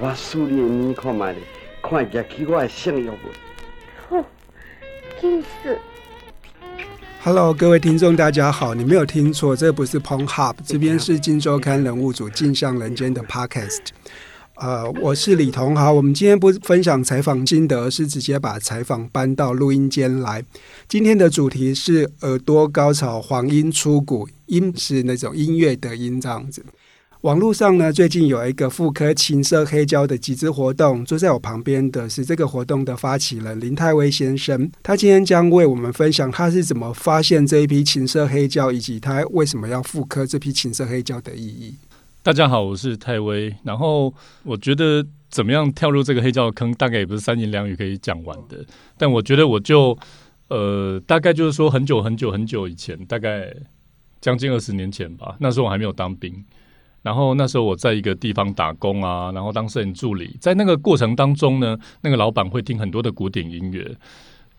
[0.00, 1.42] 我数列你看卖咧，
[1.82, 3.14] 看一起我的性欲无？
[4.08, 4.24] 好，
[5.20, 5.78] 真是。
[7.22, 13.86] Hello，各位听众，大家好，你没有听错，这不是 Pong Hub，这边是金周刊人物组镜像人间的 Podcast。
[14.54, 20.44] 呃，我是李桐豪，我们今天不分享采访心得，是直接把采访搬到录音间来。
[20.86, 26.64] 今天的主题是耳朵高潮，黄莺出谷，音是那种音乐的音这样子。
[27.22, 31.04] 网络上呢，最近有一个复刻情色黑胶的集资活动。
[31.04, 41.74] 坐在我旁边的是这个活动的发起人林泰威先生，他今天将为我们分享他是怎么发现这一批情色黑胶，以及他为什么要复刻这批情色黑胶的意义。
[42.22, 43.52] 大家好，我是泰威。
[43.64, 44.14] 然后
[44.44, 48.64] 我觉得怎么样跳入这个黑胶坑，大概也不是三言两语可以讲完的。
[48.96, 49.98] 但我觉得我就
[50.46, 53.52] 呃，大概就是说很久很久很久以前，大概
[54.20, 55.34] 将近二十年前吧。
[55.40, 56.32] 那时候我还没有当兵。
[57.02, 63.96] 然后那时候我在一个地方打工啊，然后当摄影助理，在那个过程当中呢，那个老板会听很多的古典音乐，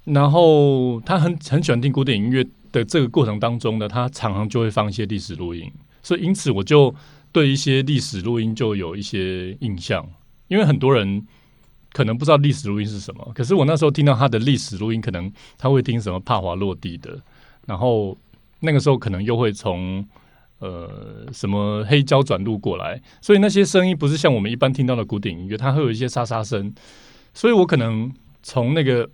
[0.05, 5.69] 然后他很很喜欢听古典音乐的这个过程当中呢，他常常就会放一些历史录音，
[6.01, 6.95] 所以因此我就
[7.31, 10.07] 对一些历史录音就有一些印象，
[10.47, 11.27] 因为很多人
[11.91, 17.19] 可能不知道历史录音是什么，可是我那时候听到他的历史录音，可能他会听什么帕华洛蒂的，
[17.67, 18.17] 然后
[18.61, 20.07] 那个时候可能又会从。
[20.59, 26.73] 呃，什么黑胶转录过来，所以那些声音不是像我们一般听到的古典音乐，它会有一些沙沙声。
[27.33, 28.11] 所以我可能
[28.43, 29.09] 从那个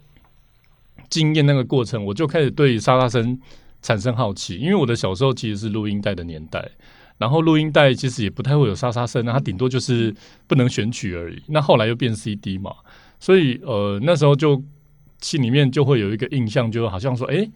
[1.08, 3.40] 经验那个过程，我就开始对沙沙声
[3.82, 4.58] 产生好奇。
[4.58, 6.68] 因为我的小时候其实是录音带的年代，
[7.20, 10.12] 然后录音带其实也不太会有沙沙声，它顶多就是
[10.48, 11.40] 不能选曲而已。
[11.50, 12.74] 那后来又变 CD 嘛，
[13.20, 14.64] 所以呃那时候就
[15.22, 17.48] 心里面就会有一个印象，就好像说，哎。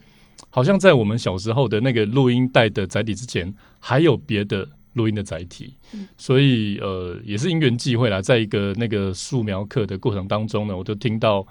[0.49, 11.45] 好像在我们小时候的那个录音带的载体之前，还有别的录音的载体，嗯、所以呃，也是因缘际会啦，在一个那个素描课的过程当中呢，我就听到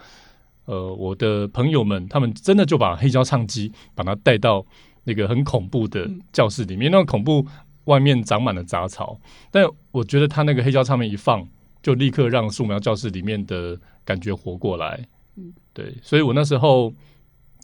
[0.64, 4.64] 呃，我的朋友们他们真的就把黑胶唱机把它带到
[5.05, 7.46] 那个很恐怖的教室里面，那个恐怖
[7.84, 9.18] 外面长满了杂草，
[9.51, 11.46] 但我觉得他那个黑胶唱片一放，
[11.83, 16.92] 就立刻让素描教室里面的感觉活过来，嗯，对，所以我那时候。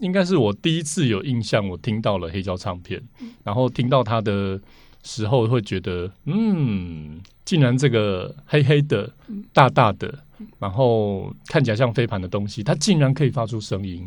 [0.04, 3.03] 应该是我第一次有印象，我听到了黑胶唱片，
[3.42, 4.60] 然后听到它的
[5.03, 9.10] 时候，会觉得，嗯，竟然这个黑黑的、
[9.54, 10.14] 大大的，
[10.59, 14.06] 然后看起来像飞盘的东西，它竟然可以发出声音，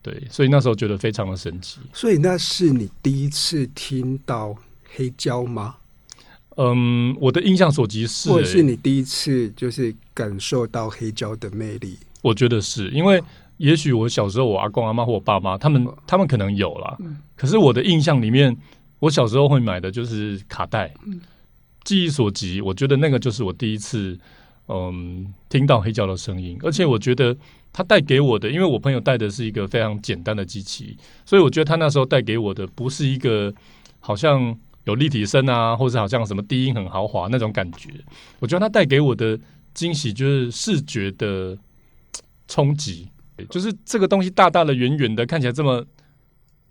[0.00, 1.80] 对，所以那时候觉得非常的神奇。
[1.92, 4.54] 所以那是你第一次听到
[4.94, 5.74] 黑胶吗？
[6.56, 11.98] 嗯，我的印象所及是，或者是你第一次就是感受到黑胶的魅力？
[12.20, 13.20] 我觉得是因为。
[13.58, 16.96] 也许我小时候，我阿公阿妈或我爸妈，他们他们可能有啦。
[17.36, 18.56] 可是我的印象里面，
[18.98, 20.92] 我小时候会买的就是卡带。
[21.84, 24.16] 记忆所及，我觉得那个就是我第一次，
[24.68, 26.56] 嗯，听到黑胶的声音。
[26.62, 27.36] 而且我觉得
[27.72, 30.96] 他带给我的，因为我朋友带的是一个非常简单的机器，
[31.26, 33.52] 所以我觉得他那时候带给我的不是一个
[33.98, 37.90] 好像有立体声啊，或者好像什么低音很豪华那种感觉。
[38.38, 39.36] 我觉得他带给我的
[39.74, 41.58] 惊喜就是视觉的
[42.46, 43.08] 冲击。
[43.48, 45.84] 就是这个东西大大的、圆圆的，看起来这么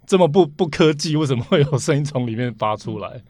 [0.05, 3.22] 这么不不科技，为什么会有声音从里面发出来？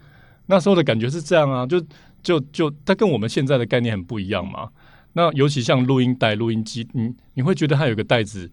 [0.48, 1.82] 那时候的感觉是这样啊，就
[2.22, 4.70] 就就它跟我们现在的概念很不一样嘛。
[5.14, 8.50] 那尤其像录音带、录音机，你你会觉得它有个袋子，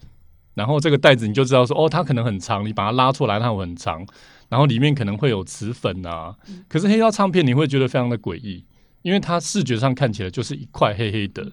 [0.55, 4.05] 然后这个袋子你就知道说，哦，它可能很长，你把它拉出来，它会很长，
[4.49, 6.37] 然后里面可能会有磁粉啊。
[6.69, 8.65] 可是黑胶唱片你会觉得非常的诡异，
[9.03, 11.53] 因为它视觉上看起来就是一块黑黑的，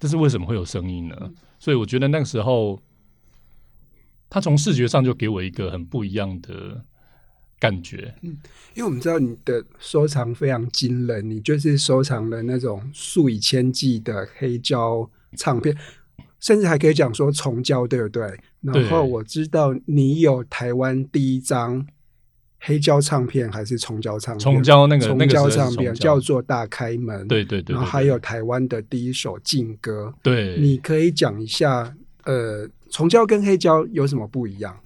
[0.00, 1.16] 这是为什么会有声音呢？
[1.62, 2.82] 所以我觉得那个时候，
[4.28, 6.84] 他从视觉上就给我一个很不一样的
[7.60, 8.16] 感觉。
[8.22, 8.36] 嗯，
[8.74, 15.72] 因为我们知道你的收藏非常惊人，你就是收藏了那种数以千计的黑胶唱片，
[16.40, 18.36] 甚至还可以讲说重胶，对不对？
[18.60, 21.86] 然后我知道你有台湾第一张。
[22.64, 24.40] 黑胶唱片还是重胶唱片？
[24.40, 27.24] 重胶那个重胶唱片叫做《大开门》。
[27.26, 30.14] 对对对，然后还有台湾的第一首禁歌。
[30.22, 31.92] 对，你可以讲一下，
[32.22, 34.76] 呃，重胶跟黑胶有什么不一样？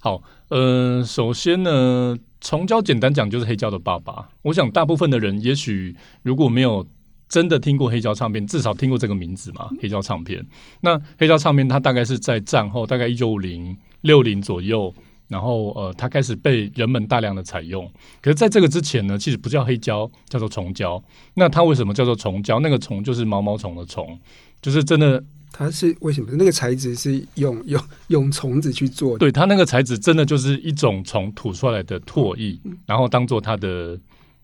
[0.00, 4.28] 好，呃，首先呢，重胶简单讲就是黑胶的爸爸。
[4.42, 6.84] 我想大部分的人也许如果没有
[7.28, 10.44] 真的听过黑胶唱片，至少听过这个名字嘛，黑胶唱片。
[10.80, 14.92] 那黑胶唱片它大概是在战后，大概一九五零六零左右。
[15.30, 17.90] 然后呃，它开始被人们大量的采用。
[18.20, 21.02] 可是在这个之前呢，其实不叫黑胶，叫做虫胶。
[21.34, 22.60] 那它为什么叫做虫胶？
[22.60, 24.18] 那个虫就是毛毛虫的虫，
[24.60, 25.24] 就是真的。
[25.52, 26.30] 它是为什么？
[26.32, 29.18] 那个材质是用 用用虫子去做的。
[29.18, 33.98] 对，它那个材质真的就是一种虫吐出来的唾液，然后当做它的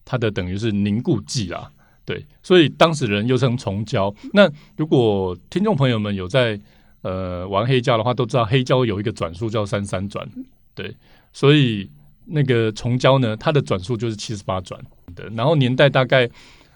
[0.05, 1.71] 它的等于是凝固剂啦。
[2.05, 4.12] 对，所以当时人又称虫胶。
[4.33, 6.61] 那如果听众朋友们有在
[7.03, 10.29] 呃玩黑胶的话，都知道黑胶有一个转速叫三三转，
[10.76, 10.94] 对，
[11.32, 11.90] 所以
[12.26, 14.81] 那个重胶呢，它的转速就是七十八转
[15.17, 15.28] 的。
[15.31, 16.31] 然后年代大概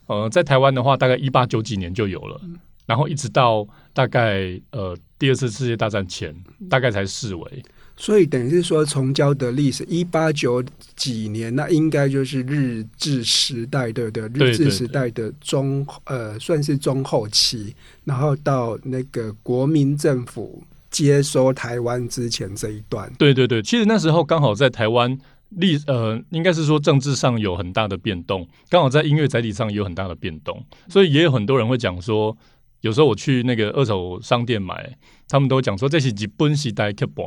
[0.06, 2.40] 呃在台湾的话，大概一八九几年就有了，
[2.86, 6.34] 然后一直到大概呃第二次世界大战前，
[6.68, 7.62] 大概才四维。
[7.96, 10.64] 所以等于是说，重胶的历史一八九
[10.96, 14.50] 几年，那应该就是日治时代，对不对？
[14.50, 23.10] 日治时代的中呃，算是中后期，然后到那个国民政府接收台湾之前这一段。
[23.18, 25.16] 对对对，其实那时候刚好在台湾
[25.50, 32.36] 历呃，应该是说政治上有很大的变动，刚好在音乐载体上也有很大的变动，所以也有很多人会讲说。
[32.82, 34.96] 有时候我去那个二手商店买，
[35.28, 37.26] 他们都讲说，这是日本时代刻盘，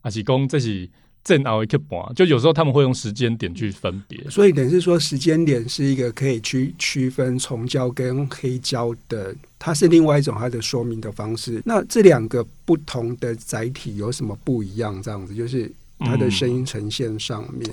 [0.00, 0.88] 还是讲这是
[1.24, 4.22] 战后的刻半，就有时候他们会用时间点去分别。
[4.30, 11.60] 所以等于是说，时间点是一个可以区区分虫胶跟黑胶的，它是另外一种它的说明的方式。
[11.64, 15.02] 那这两个不同的载体有什么不一样？
[15.02, 15.68] 这样子就是
[15.98, 17.70] 它的声音呈现上面。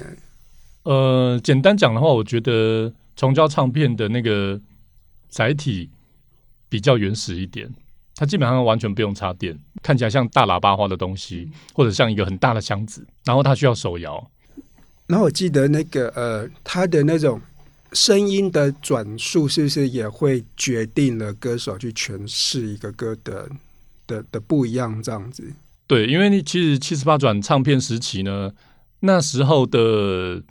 [0.83, 4.59] 嗯、呃，简单讲的话，我觉得虫胶唱片的那个
[5.30, 5.89] 载体。
[6.71, 7.69] 比较原始一点，
[8.21, 14.29] 它基本上完全不用插电，看起来像大喇叭花的东西，或者像一个很大的箱子，然后它需要手摇。
[15.07, 17.41] 然后我记得那个呃，它的那种
[17.94, 23.50] 声音的转速是不是也会决定了歌手去诠释一个歌的
[24.06, 25.44] 的的不一样这样子？
[25.88, 28.51] 对，因为你其实七十八转唱片时期呢，
[29.00, 30.44] 那时候的。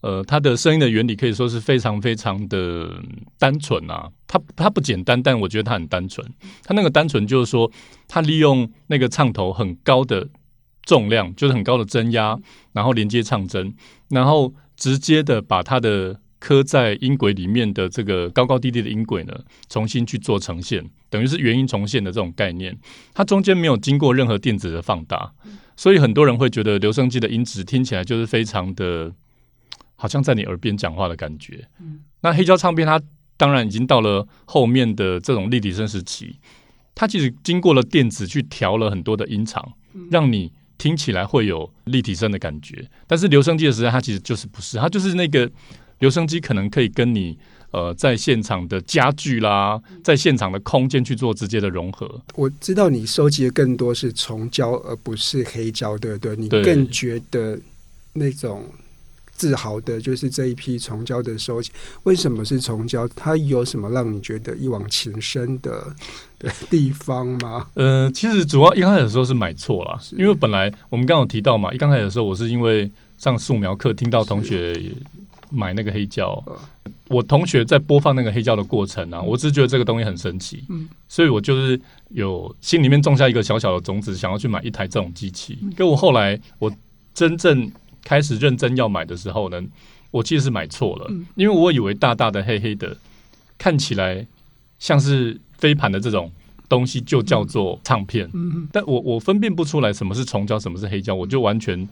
[0.00, 3.02] 呃，它的声音的原理可以说是非常非常的
[3.36, 6.24] 单纯啊，它它不简单，但我觉得它很单纯。
[6.62, 7.68] 它那个单纯就是说，
[8.06, 10.28] 它利用那个唱头很高的
[10.82, 12.38] 重量，就是很高的增压，
[12.74, 13.74] 然后连接唱针，
[14.10, 19.34] 然后直接的把它的刻在音轨里面的这个高高低低的音轨呢，
[19.68, 22.78] 重新去做呈现，等于是原音重现的这种概念。
[23.12, 25.32] 它中间没有经过任何电子的放大，
[25.76, 29.12] 所以很多人会觉得留声机的音质听起来就是非常的。
[30.00, 31.66] 好像在你耳边讲话的感觉。
[31.80, 33.02] 嗯，那黑胶唱片它
[33.36, 36.36] 当然已经到了后面的这种立体声时期，
[36.94, 39.72] 它其实经过了电子去调了很多的音场，
[40.08, 42.88] 让你听起来会有立体声的感觉。
[43.08, 45.50] 但是留声机的时代，它其实就是不是，它就是那个
[45.98, 47.36] 留声机可能可以跟你
[47.72, 52.22] 呃在现场的家具啦，在现场的空间去做直接的融合。
[52.36, 56.36] 我知道你收集的更多是虫胶，而不是黑胶，对不对？
[56.36, 57.58] 你更觉得
[58.12, 58.64] 那种。
[59.38, 61.70] 自豪的就是这一批虫胶的收集。
[62.02, 63.08] 为什么是虫胶？
[63.14, 65.86] 它有什么让你觉得一往情深的
[66.40, 67.68] 的地方吗？
[67.74, 74.78] 呃，其实主要一开始的时候是买错了，因为本来我们刚刚有提到嘛，一刚开始的时候我是因为上素描课听到同学
[75.50, 76.42] 买那个黑胶，
[77.06, 85.56] 我同学在播放那个黑胶的过程啊，我只是觉得这个东西很神奇，嗯，所以我就是有心里面种下一个小小的种子，想要去买一台这种机器。
[85.76, 86.72] 跟我后来我
[87.14, 87.70] 真正。
[88.04, 89.62] 开始认真要买的时候呢，
[90.10, 92.96] 我其实是买错了，因为我以为大大的黑黑的，
[93.58, 94.26] 看起来
[94.78, 96.32] 像是飞盘的这种
[96.68, 98.30] 东西就叫做唱片，
[98.72, 101.88] 但我我分辨不出来什么是虫胶，什么是黑胶，我就完全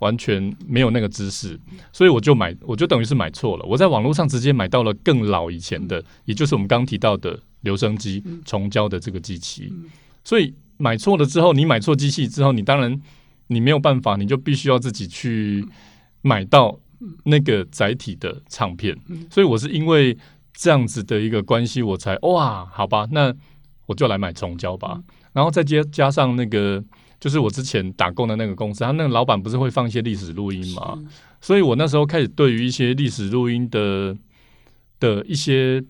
[0.00, 1.58] 完全没有那个知识，
[1.92, 3.64] 所以我就买，我就等于是买错了。
[3.64, 9.72] 我在网络上直接买到了更老以前的，也就是我们刚刚提到的留声机虫胶的这个机器，
[10.24, 13.00] 所以买错了之后，你买错机器之后，你当然。
[13.48, 15.66] 你没有办法，你就必须要自己去
[16.22, 16.78] 买到
[17.24, 18.96] 那个载体的唱片。
[19.30, 20.16] 所以我是因为
[20.52, 23.34] 这样子的一个关系，我才哇，好吧，那
[23.86, 25.00] 我就来买重胶吧。
[25.32, 26.82] 然后再加加上那个，
[27.18, 30.98] 就是我之前打工的那个公司，他那个老板不是会放一些历史录音嘛？
[31.40, 34.16] 所以我那时候开始对于一些历史录音的
[35.00, 35.82] 的一些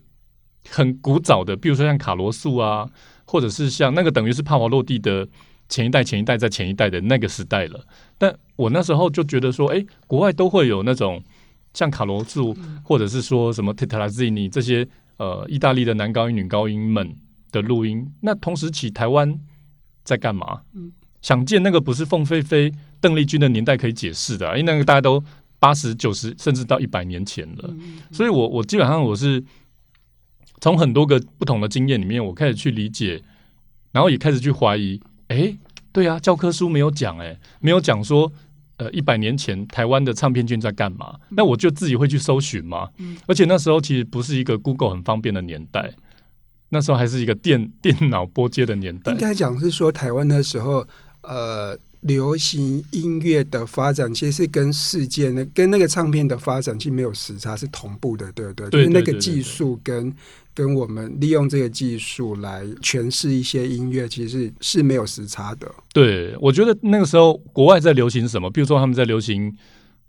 [0.69, 2.87] 很古早的，比如说像卡罗素啊，
[3.25, 5.27] 或者是像那个等于是帕瓦罗蒂的。
[5.69, 7.85] 前一代、前一代、在前一代的那个时代了，
[8.17, 11.23] 但我那时候就觉得说，哎、欸，国外都会有那种
[11.75, 14.85] 像卡罗素，或者是说什么 Tetrazzini 这些
[15.17, 17.15] 呃意大利的男高音、女高音们
[17.51, 18.11] 的录音。
[18.21, 19.39] 那同时起台湾
[20.03, 20.61] 在干嘛？
[21.21, 25.23] 想见那个不是凤飞飞、邓丽君的年代可以解释的、啊，因为那个大家都
[25.59, 27.69] 八十九十甚至到一百年前了。
[28.11, 29.43] 所以我我基本上我是
[30.61, 33.21] 从很多个不同的经验里面，我开始去理解，
[33.91, 34.99] 然后也开始去怀疑。
[35.29, 35.57] 哎，
[35.91, 38.31] 对啊，教科书没有讲，哎，没有讲说，
[38.77, 41.19] 呃，一百年前台湾的唱片圈在干嘛？
[41.29, 42.89] 那我就自己会去搜寻嘛。
[43.27, 45.91] 而且那时候其实不是一个 Google 很方便的年代，
[46.69, 49.11] 那时候还是一个电电脑拨接的年代。
[49.11, 50.87] 应该讲是说台湾那时候，
[51.21, 58.69] 呃，流行音乐的发展其实是跟世界那跟那个唱片的发展其实没有时差，是同步的，对不对？
[58.69, 60.13] 对，就是那个技术跟
[60.53, 65.69] 跟我们利用这个技术来诠释一些音乐，其实是，是没有时差的。
[65.93, 69.53] 对，我觉得那个时候国外在流行什么，比如说他们在流行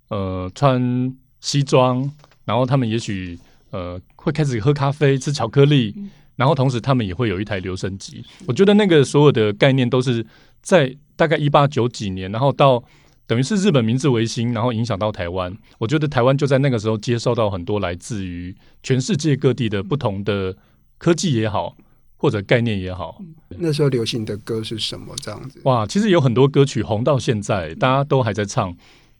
[0.09, 2.09] 呃穿西装，
[2.45, 3.39] 然后他们也许
[3.71, 5.93] 呃会开始喝咖啡、吃巧克力。
[5.97, 8.25] 嗯然后同时，他们也会有一台留声机。
[8.47, 10.25] 我觉得那个所有的概念都是
[10.62, 12.83] 在大概一八九几年，然后到
[13.26, 15.57] 等于是日本明治维新，然后影响到台湾。
[15.79, 20.57] 我觉得台湾就在那个时候接受到很多来自于全世界各地的不同的
[20.99, 21.76] 科技也好，
[22.17, 23.23] 或者概念也好。
[23.49, 25.14] 那时候流行的歌是什么？
[25.23, 25.61] 这样子？
[25.64, 28.73] 哇，其实有很多歌曲红到现在，大家都还在唱《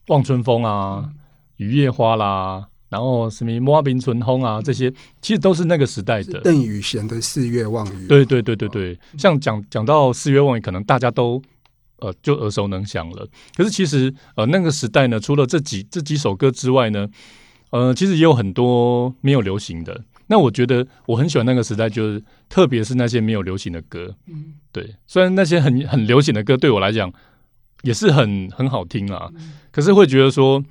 [0.09, 1.09] 望春风》啊，
[1.57, 2.67] 《雨夜花》啦。
[2.91, 4.93] 然后什么《莫冰春风》啊，这些
[5.23, 6.41] 其实都是那个时代的。
[6.41, 8.05] 邓雨贤的《四月望雨》。
[8.09, 11.41] 对对对对对，像讲讲到《四月望雨》，可能大家都
[12.01, 13.25] 呃就耳熟能详了。
[13.57, 17.09] 可是其实呃那个时代呢，除了这几这几首歌之外呢，
[17.71, 20.03] 呃其实也有很多没有流行的。
[20.27, 24.17] 那我觉得我很喜欢那个时代，就是特别是那些没有流行的歌。
[24.27, 27.13] 嗯，对，虽然那些很很流行的歌对我来讲
[27.83, 29.31] 也是很很好听啊，
[29.71, 30.65] 可是会觉得说。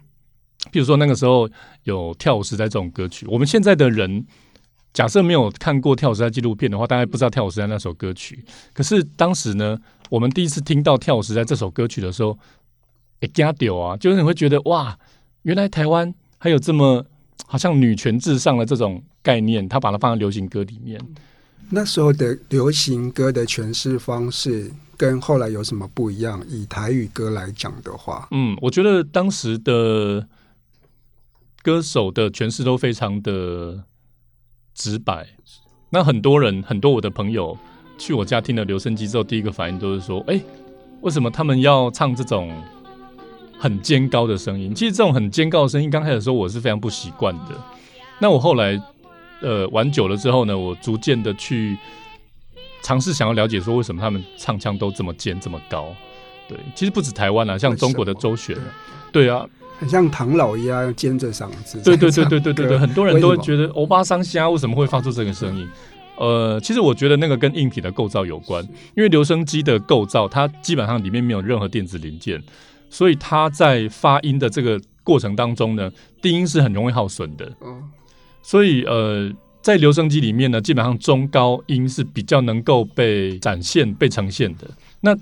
[0.72, 1.50] 比如说那个时候
[1.84, 4.26] 有跳舞时代这种歌曲，我们现在的人
[4.92, 8.44] 假设没有看过跳舞时代纪录片的话，大概不知道跳舞时代那首歌曲。
[8.74, 9.78] 可是当时呢，
[10.10, 12.38] 我们第一次听到跳舞时代这首歌曲的时候，
[13.20, 14.98] 哎，加丢啊，就是你会觉得哇，
[15.44, 17.06] 原来台湾还有这么
[17.46, 21.00] 好像女权至上的这种概念，他把它放在流行歌里面。
[21.70, 26.44] 那时候的流行歌的诠释方式跟后来有什么不一样？
[26.48, 30.28] 以台语歌来讲的话，嗯，我觉得当时的。
[31.62, 33.84] 歌手的诠释都非常的
[34.74, 35.28] 直白，
[35.90, 37.58] 那很多人，很多我的朋友
[37.98, 40.42] 去我家听了留声机之后，第一个反应都是说：“哎，
[41.02, 42.50] 为什么他们要唱这种
[43.58, 47.56] 很尖高的声音？”其实这种很尖高的声音，刚开始的时候我是非常不习惯的。
[48.20, 48.82] 那我后来
[49.42, 51.78] 呃玩久了之后呢，我逐渐的去
[52.82, 55.94] 尝试想要了解说，为什么他们唱腔都这么尖这么高？
[56.48, 58.58] 对，其实不止台湾啊，像中国的周璇，
[59.12, 59.46] 对啊。
[59.80, 65.66] 很像唐老鸭要尖着嗓子，对对对对对对对，很多人都会觉得欧巴桑虾为什么会发出这个声音？
[66.18, 68.62] 呃，其实我觉得那个跟硬体的构造有关，
[68.94, 72.44] 因为留声机的构造它基本上里面没有任何电子零件，
[72.90, 75.90] 所以它在发音的这个过程当中呢，
[76.22, 77.50] 低音是很容易耗损的。
[78.42, 79.32] 所以呃，
[79.62, 84.70] 在留声机里面呢，基本上中高音是比较能够被展现、被呈现的。
[85.00, 85.16] 那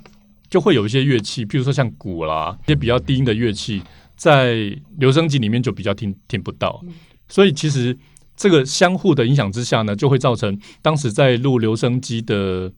[0.50, 3.84] 就会有一些乐器，譬如说像鼓啦，一些比较低音的乐器。
[4.18, 6.84] 在留声机里面就比较听听不到，
[7.30, 7.96] 所以其实
[8.36, 12.74] 这个相互的影响之下呢，就会造成当时在录留声机的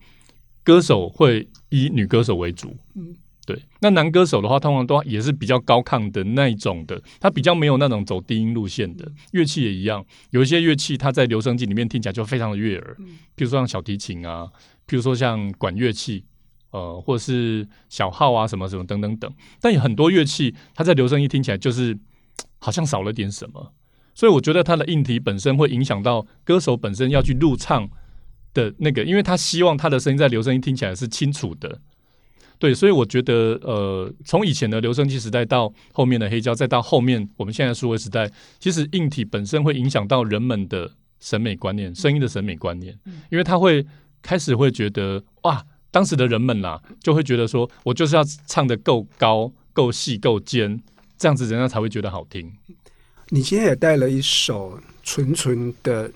[0.66, 2.76] 歌手会以女歌手为主。
[2.96, 3.16] 嗯，
[3.46, 3.58] 对。
[3.80, 9.10] 那男歌手的话，通常都也是比较高亢的那一种的，他比较没有那种走低音路线的。
[9.32, 12.98] 乐器也一样，有一些乐器它在留声机里面听起来就非常的悦耳，
[13.34, 14.46] 比如说像小提琴啊，
[14.86, 16.26] 比如说像管乐器。
[16.72, 21.98] 呃，或者是小号啊，什么什么等等等，但有很多乐器，它在留声机听起来就是
[22.60, 23.74] 好像少了点什么，
[24.14, 27.90] 所以我觉得它的硬体本身会影响到歌手本身要去录唱
[28.54, 31.80] 的那个，因为他希望他的声音在留声机听起来是清楚的，
[32.60, 43.00] 对，所以我觉得呃，从以前的留声机时代到后面的黑胶，再到后面我们现在数位时代，其实硬体本身会影响到人们的审美观念，声音的审美观念，
[43.32, 43.88] 因为他会
[44.22, 45.66] 开始会觉得哇。
[45.92, 50.82] 当时的人们啦，就会觉得说，我就是要唱的够高、够细、够尖，
[51.18, 52.52] 这样子人家才会觉得好听。
[53.30, 56.12] 你今天也带了一首纯纯的，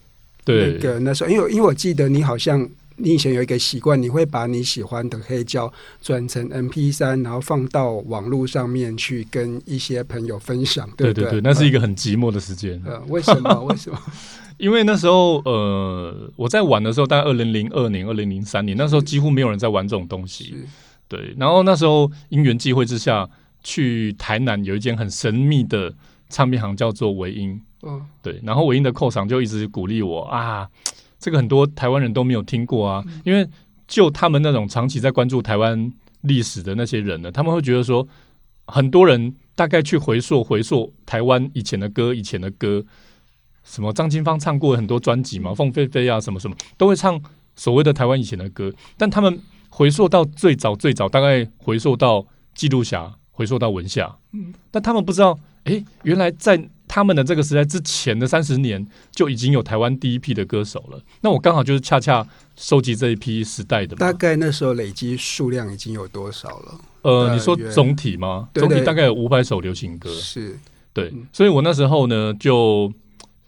[0.46, 11.24] 那个那时候，因为因为我记得你好像你以前有一个习惯，你会把你喜欢的黑胶转成 M P 三然后放到网络上面去跟一些朋友分享，对不对？
[11.24, 12.82] 对对对，那是一个很寂寞的时间。
[12.86, 13.64] 呃，为什么？
[13.64, 14.00] 为什么？
[14.64, 20.56] 因为那时候，呃，我在玩的时候，大概二零零二年、二零零三年，那时候几乎没有人在玩这种东西。
[21.10, 23.30] 对，然后那时候因缘际会之下，
[23.62, 25.94] 去台南有一间很神秘的
[26.30, 27.62] 唱片行，叫做维音。
[27.82, 30.66] 嗯，对，然后维音的扣场就一直鼓励我啊，
[31.20, 33.46] 这个很多台湾人都没有听过啊，因为
[33.86, 35.92] 就他们那种长期在关注台湾
[36.22, 38.08] 历史的那些人呢，他们会觉得说，
[38.68, 42.82] 很多人大概去回溯回溯台湾以前的歌，以前的歌。
[43.64, 47.22] 什么张清芳唱过很多专辑嘛，凤飞飞啊，什么什么都会唱
[47.56, 49.40] 所谓的台湾以前的歌，但他们
[49.70, 61.02] 回溯到最早最早，大概回溯到记录侠，回溯到文夏，嗯，但他们不知道，哎，原来在他们的这个时代之前的三十年就已经有台湾第一批的歌手了。
[61.22, 63.96] 那我刚好就是恰恰收集这一批时代的。
[63.96, 66.80] 大概那时候累积数量已经有多少了？
[67.02, 68.48] 呃，你说总体吗？
[68.54, 70.14] 对对总体大概有五百首流行歌。
[70.14, 70.60] 是，
[70.94, 71.12] 对。
[71.32, 72.94] 所以我那时候呢，就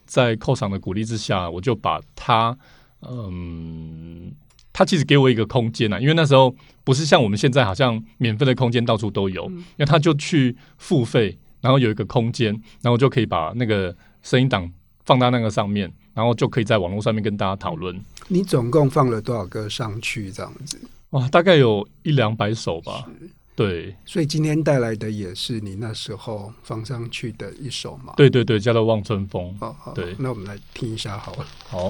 [0.06, 2.58] 在寇长的鼓励之下，我就把他，
[3.02, 4.34] 嗯。
[4.78, 14.70] 他其实给我一个空间啊，因为那时候不是像我们现在好像免费的空间到处都有，嗯、因为他就去付费，然后有一个空间，然后就可以把那个声音档
[15.06, 17.98] 放到那个上面，然后就可以在网络上面跟大家讨论。
[18.28, 20.30] 你总共放了多少歌上去？
[20.30, 20.78] 这样子？
[21.12, 23.06] 哇，大概有一两百首吧。
[23.56, 28.14] 对，所以今天带来的也是你那时候放上去的一首嘛？
[28.18, 29.56] 对对对，叫做《望春风》。
[29.66, 31.48] 哦，好，对，那我们来听一下好了。
[31.66, 31.90] 好。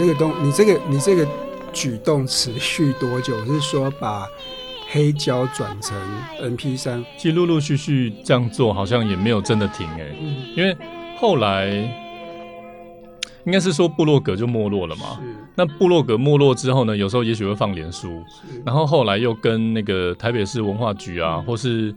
[0.00, 1.28] 这个动，你这个你这个
[1.74, 3.38] 举动持续多久？
[3.44, 4.26] 是说把
[4.88, 5.94] 黑胶转成
[6.40, 10.16] M P 三其实陆陆续续这样做，好像也没有真的停哎、欸。
[10.18, 10.74] 嗯、因为
[11.18, 11.68] 后来
[13.44, 15.20] 应该是说部落格就没落了嘛。
[15.54, 18.22] 那部落格没落之后呢，有时候也许会放脸书，
[18.64, 21.94] 然后后来又跟那个台北市文化局啊，嗯、或是。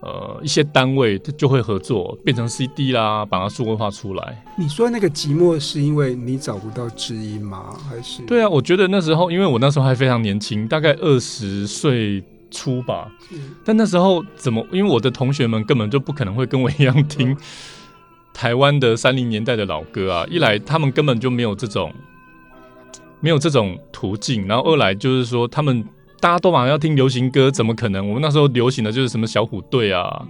[0.00, 4.44] 呃，一些单位就会合作变成 CD 啦，把它数位化出来。
[4.56, 7.76] 你说那个寂寞是因为你找不到知音吗？
[7.88, 8.22] 还是？
[8.22, 13.10] 对啊，我觉得那时候，因为我那时候还非常年轻，大概二十岁初吧。
[13.32, 14.64] 嗯、但那时候怎么？
[14.70, 17.36] 因为我的同学们根本就不可能会跟我一样听
[18.32, 20.26] 台湾的三零年代的老歌啊！
[20.30, 21.92] 一来他们根本就没有这种
[23.18, 25.84] 没有这种途径，然后二来就是说他们。
[26.20, 28.06] 大家都马上要听流行歌，怎么可能？
[28.08, 30.26] 我们那时候流行的就是什么小虎队啊，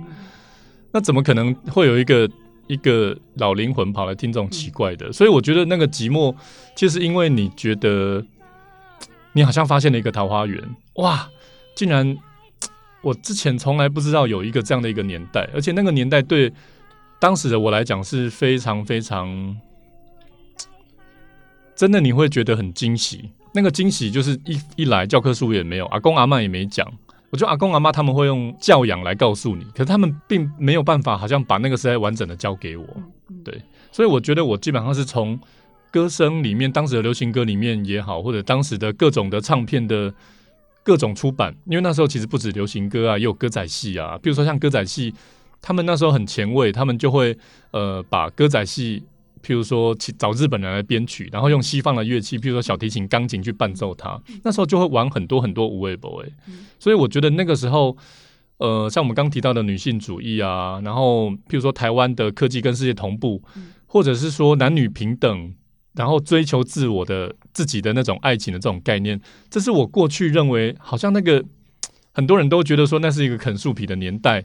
[0.93, 2.29] 那怎么可能会有一个
[2.67, 5.13] 一个老灵魂跑来听这种奇怪的？
[5.13, 6.35] 所以我觉得那个寂寞，
[6.77, 8.25] 就是因为你觉得
[9.33, 10.63] 你好像发现了一个桃花源，
[10.95, 11.29] 哇！
[11.75, 12.17] 竟然
[13.01, 16.53] 我之前从来不知道有一个这样的一个年代，而且那个年代对
[17.19, 19.57] 当时的我来讲是非常非常
[21.77, 23.31] 真的，你会觉得很惊喜。
[23.59, 26.87] 那个惊喜就是一一来教科书也没有，阿公阿妈也没讲。
[27.31, 32.87] 我觉得阿公阿妈他们会用教养来告诉你，可是他们并没有办法，好像把那个时代完整的教给我。
[33.45, 35.37] 对，所以我觉得我基本上是从
[35.91, 40.15] 歌声里面，当时的流行歌里面也好，或者当时的各种的唱片的
[40.85, 44.17] 各种出版，因为那时候其实不止流行歌啊，也有歌仔戏啊。
[44.23, 45.13] 比如说像歌仔戏，
[45.61, 47.37] 他们那时候很前卫，他们就会
[47.73, 49.03] 呃把歌仔戏。
[49.43, 54.21] 譬如说，找日本人来编曲，然后用西方的乐器，譬如说小提琴、钢琴去伴奏它。
[54.43, 56.27] 那时候就会玩很多很多无为 boy。
[56.79, 57.97] 所以我觉得那个时候，
[58.59, 63.43] 呃，像我们刚提到的女性主义啊，然后譬如说台湾的科技跟世界同步，
[63.87, 65.55] 或者是说男女平等，
[65.95, 71.45] 然后追求自我的自己的那种爱情的这种概念，这是我过去认为好像那个
[72.13, 74.45] 很多人都觉得说那是一个啃树皮的年代。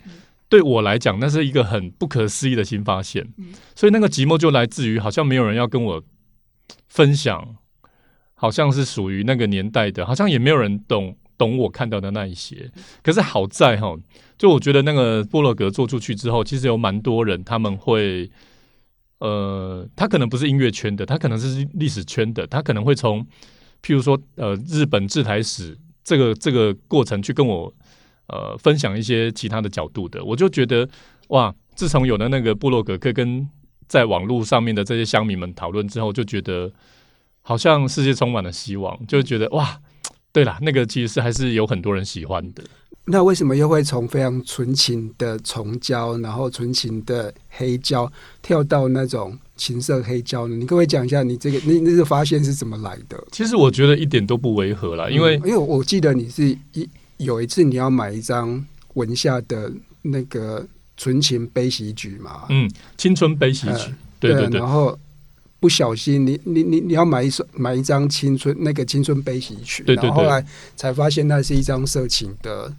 [0.50, 3.28] 对我来讲，那是一个很不可思议的新发现，
[3.76, 6.04] 所以那个寂寞就来自于好像没有人要跟我
[6.88, 7.56] 分享，
[8.36, 12.72] 好像是属于那个年代的，好像也没有人懂懂我看到的那一些。
[13.02, 13.96] 可是好在哈，
[14.38, 18.30] 就我觉得那个波洛格做出去之后，其实有蛮多人他们会，
[19.18, 23.26] 呃，他可能不是音乐圈的，他可能是历史圈的，他可能会从
[23.82, 27.74] 譬如说呃日本制台史这个这个过程去跟我。
[28.34, 30.90] 呃，分享一些其他的角度的，我就觉得
[31.28, 33.48] 哇，自从有了那个布洛格，可以跟
[33.88, 36.72] 在网络上面的这些乡民们讨论之后，就觉得
[37.44, 39.80] 好像世界充满了希望，就觉得哇，
[40.32, 42.64] 对啦，那个其实是还是有很多人喜欢的。
[43.06, 48.10] 那为什么又会从非常纯情的虫胶，然后纯情的黑胶，
[48.42, 50.56] 跳到那种情色黑胶呢？
[50.56, 53.22] 你可不可以讲一下你这个你那个发现是怎么来的？
[53.32, 56.90] 其实我觉得一点都不违和啦，因为、嗯、因为我记得你是一
[57.24, 60.66] 有一次你要买一张文夏的那个
[60.98, 64.98] 纯情悲喜曲嘛，嗯，青春悲喜曲，呃、对对对，然后
[65.60, 72.74] 不小心你你你你要买一首买一张青春那个青春悲喜曲，对对对，然后后来才发现那是一张色情的。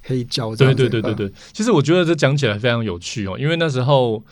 [0.00, 4.24] 黑胶，对对对对对，其实我觉得这讲起来非常有趣哦，因为那时候，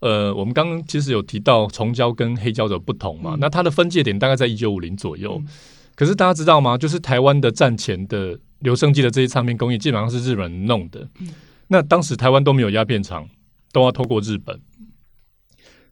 [0.00, 5.40] 呃，我们刚刚其实有提到重胶跟黑胶的不同嘛，嗯、那它的分界点大概在一九五零左右。
[5.40, 5.48] 嗯、
[5.94, 6.76] 可是大家知道吗？
[6.76, 11.08] 就是台湾的战前的留声机的这些唱片工艺，基本上是日本人弄的。
[11.20, 11.28] 嗯、
[11.68, 13.28] 那当时台湾都没有鸦片厂，
[13.72, 14.60] 都要透过日本。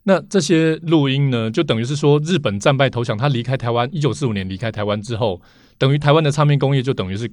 [0.03, 5.41] 那这些录音呢，就等于是说，日本战败投降，他离开台湾，一九四五年离开台湾之后，
[5.79, 7.31] 等于台湾的唱片工业就等于是。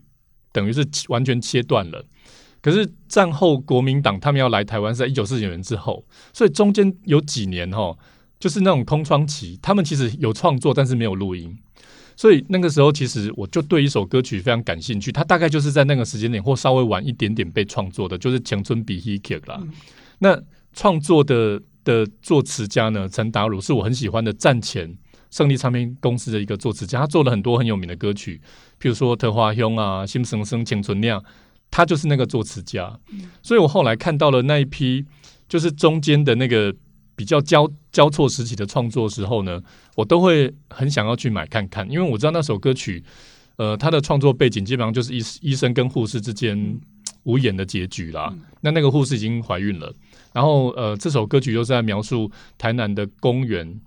[0.52, 2.04] 等于是完全切断了。
[2.60, 7.96] 可是战后国民党他们要来台湾是在一九四九年之后，所以中间有几年哈，
[8.40, 9.60] 就是那种空窗期。
[9.62, 11.56] 他们其实有创作，但是没有录音。
[12.20, 15.10] 所以那个时候，其实我就对一首歌曲非常感兴趣。
[15.10, 19.58] 它大概就是在那个时间点或稍微晚一点点被创作的，就是《青春比希克》啦。
[19.62, 19.72] 嗯、
[20.18, 20.38] 那
[20.74, 24.94] 创作的的作词家呢，陈达儒是我很喜欢的战前
[25.32, 28.42] 胜利唱片公司的一个作词家，他做了很多很有名的歌曲。
[28.82, 31.22] 譬如说《桃花兄》啊，《心生生青春亮》，
[31.72, 33.00] 他就是那个作词家。
[33.14, 35.06] 嗯、所以我后来看到了那一批，
[35.48, 36.76] 就是中间的那个
[37.20, 39.62] 比较交交错时期的创作时候呢，
[39.98, 43.04] 我都会很想要去买看看，因为我知道那首歌曲，
[43.58, 46.80] 呃，他的创作背景基本上就是医医生跟护士之间
[47.24, 48.30] 无言的结局啦。
[48.32, 49.94] 嗯、那那个护士已经怀孕了，
[50.32, 53.82] 然后呃，这首歌曲又是在描述台南的公园。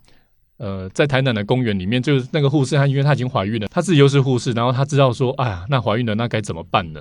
[0.59, 7.01] 呃，在台南的公园里面，就是那个护士，她因为她已经怀孕了，她自己又是护士，然后她知道说，哎呀，那怀孕了，那该怎么办呢？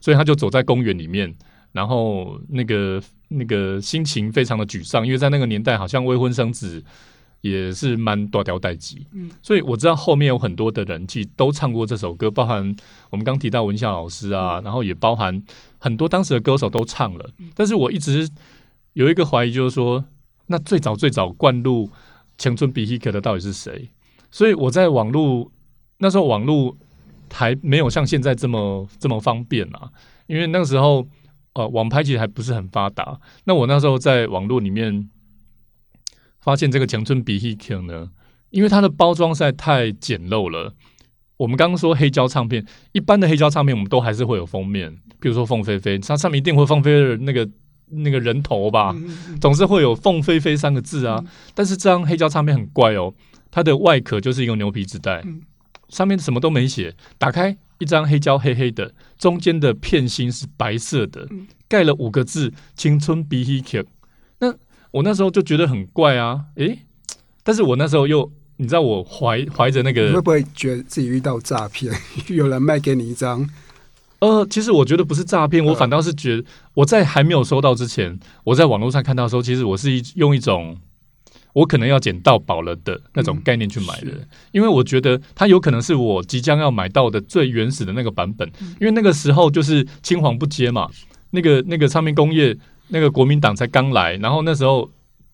[0.00, 1.34] 所以她就走在公园里面，
[1.72, 6.82] 然后那个那个心情非常的沮丧，因为在那个年代，好像未婚生子
[7.40, 8.96] 也是蛮多条代志。
[9.12, 12.74] 嗯，所以我知道后面有很多的人其实都唱过这首歌，包含
[13.10, 15.42] 我们刚提到文夏老师啊，然后也包含
[15.78, 17.30] 很多当时的歌手都唱了。
[17.54, 18.28] 但是我一直
[18.92, 20.04] 有一个怀疑，就是说，
[20.46, 21.90] 那最早最早灌入。
[22.38, 23.90] 青春比希克的到底是谁？
[24.30, 25.52] 所以我在网络
[25.98, 26.74] 那时候，网络
[27.30, 29.90] 还没有像现在这么这么方便啊。
[30.26, 31.06] 因为那个时候，
[31.54, 33.20] 呃，网拍其实还不是很发达。
[33.44, 35.08] 那我那时候在网络里面
[36.40, 38.10] 发现这个强村比希克呢，
[38.50, 40.74] 因为它的包装实在太简陋了。
[41.36, 47.48] 我们刚刚说黑胶唱片，一般的黑胶唱片我们都还是会有封面，比如说凤飞飞，它上面一定会放飞的那个。
[47.92, 48.94] 那个人头吧，
[49.40, 51.20] 总是会有“凤飞飞”三个字啊。
[51.56, 53.12] 但是这张黑胶唱片很怪哦，
[53.50, 55.24] 它的外壳就是一个牛皮纸袋，
[55.88, 56.94] 上面什么都没写。
[57.18, 61.26] 打开一张黑胶，黑黑的，中间的片心是白色的，
[61.66, 63.84] 盖了五个字“青春比希克”。
[64.38, 64.54] 那
[64.92, 66.80] 我那时候就觉得很怪啊，诶，
[67.42, 71.92] 但是我那时候又，你知道，我怀怀着那个，你会不会觉得自己遇到诈骗？
[72.28, 73.48] 有人卖给你一张？
[74.20, 80.76] 呃，其实我觉得不是诈骗，我反倒是觉得我在还没有收到之前，我在网络上看到的时候，其实我是一用一种
[81.52, 84.12] 我可能要捡到宝了的那种概念去买的，
[84.52, 90.88] 因为我觉得它有可能是我即将要买到的最原始的那个版本，因为那个时候就是青黄不接嘛，
[91.30, 92.56] 那个那个唱片工业，
[92.88, 94.90] 那个国民党才刚来，然后那时候。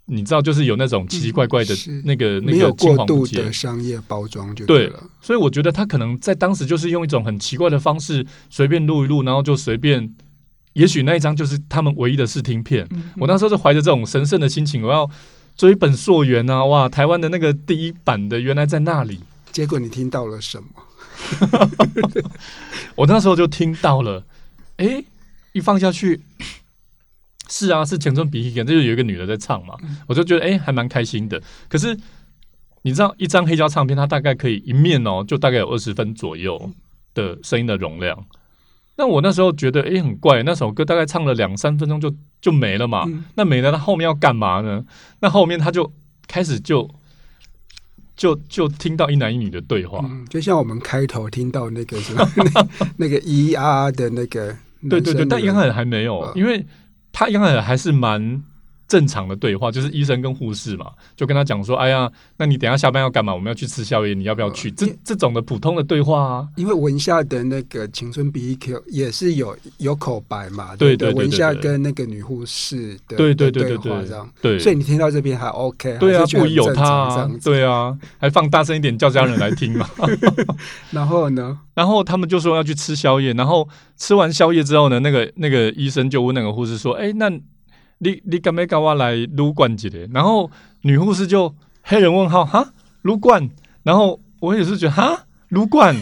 [0.08, 1.74] 你知道，就是有那种奇奇怪怪的
[2.04, 5.08] 那个、嗯、那个青黄不接的商业包装就对了对。
[5.20, 10.14] 所以我觉得他可能在当时就是用一种很奇怪的方式，随便录一录，然后就随便。
[10.74, 12.86] 也许那一张就是他们唯一的试听片。
[12.92, 15.10] 嗯、我那时候是怀着这种神圣的心情，我要
[15.56, 16.64] 追本溯源啊！
[16.64, 19.20] 哇，台湾的那个第一版的原来在那里。
[19.50, 20.68] 结果你听到了什么？
[22.94, 24.24] 我那时候就听到了，
[24.76, 25.04] 哎、欸，
[25.52, 26.20] 一放下去。
[27.48, 31.40] 是啊，是青春比希克，这就有一个女的在唱嘛，嗯、我就觉得哎、欸，还蛮开心的。
[31.68, 31.96] 可是
[32.82, 36.70] 你知道，一张黑胶唱片，它大概可以一面哦，就大概有二十分左右
[37.14, 38.26] 的声音的容量。
[38.96, 43.04] 那我那时候觉得哎、欸，很怪，那首歌大概唱了两三分钟就就没了嘛。
[43.06, 44.84] 嗯、那没了，那后面要干嘛呢？
[45.20, 45.92] 那后面他就
[46.26, 46.88] 开始就
[48.16, 54.56] 就就听到一男一女的对话，嗯、就像我们开头听到那个什么 那，那个咿啊的那个，
[54.88, 56.66] 对对对，但杨海还没有，嗯、因为。
[57.18, 58.44] 他杨海还是蛮
[58.88, 63.34] 正常的对话，就是医生跟护士嘛，就跟他讲说：“哎呀，那你等下下班要干嘛？
[63.34, 66.48] 我们要去吃宵夜，你要不要去？”这这种的普通的对话啊。
[66.56, 79.88] 因为文夏的那个《青春 BEQ》也是有有口白嘛，对对，文夏跟那个女护士的对对对对对这样，对，所以你听到这边还 OK，对啊，不疑有他啊，对啊，还放大声一点叫家人来听嘛。
[80.92, 87.28] 然后呢，然后他们就说要去吃宵夜，然后吃完宵夜之后呢，那个那个医生就问那个护士说：“哎，那？”
[87.98, 90.06] 你你敢没跟我来撸罐子的？
[90.12, 90.50] 然后
[90.82, 92.72] 女护士就黑人问号哈？
[93.02, 93.48] 撸罐，
[93.82, 95.24] 然后我也是觉得哈？
[95.48, 95.94] 撸罐，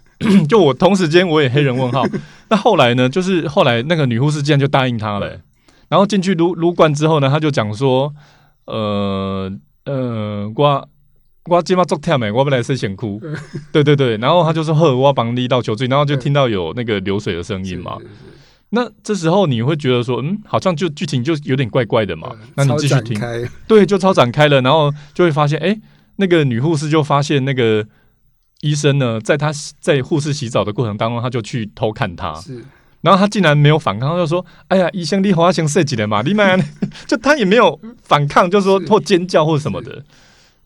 [0.48, 2.04] 就我同时间我也黑人问号。
[2.50, 3.08] 那后来呢？
[3.08, 5.40] 就是后来那个女护士竟然就答应他了，欸，
[5.88, 8.12] 然后进去撸撸罐之后呢，他就讲说，
[8.66, 9.50] 呃
[9.84, 10.88] 呃，我
[11.46, 13.20] 我今嘛做天没，我本来是想哭，
[13.72, 13.82] 对。
[13.82, 17.96] 对对，然后他就说呵，我要帮你倒酒醉，然后就听到有那个流水的声音嘛。
[18.70, 22.30] 那这时候你会觉得说，嗯，好像就剧情就有点怪怪的嘛。
[22.32, 23.20] 嗯、那你继续听，
[23.66, 25.76] 对，就超展开了，然后就会发现，哎，
[26.16, 27.84] 那个女护士就发现那个
[28.60, 32.64] 医生呢，在她在护士洗澡的过程当中，他就去偷看她，是，
[33.00, 36.62] 然后他竟然没有反抗，他就说，哎呀，医生你好像设计的嘛，你们
[37.08, 40.04] 就他也没有反抗，就是说或尖叫或什么的。